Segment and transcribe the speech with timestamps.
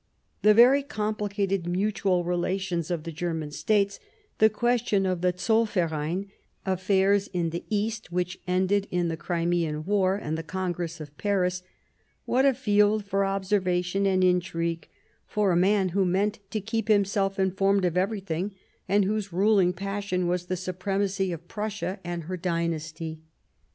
[0.41, 3.99] The very complicated mutual relations of the German States;
[4.39, 6.31] the question of a Zollverein;
[6.65, 11.61] affairs in the East which ended in the Crimean War and the Congress of Paris,—
[12.27, 14.87] ^what a field for observation and intrigue
[15.27, 18.55] for a man who meant to keep himself informed of everything,
[18.89, 23.19] and whose ruling passion was the supremacy of Prussia and her dynasty